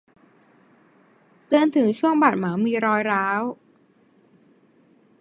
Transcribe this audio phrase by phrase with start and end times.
[1.47, 3.41] เตือนถึงช่วงบาดหมางมีรอยร้าว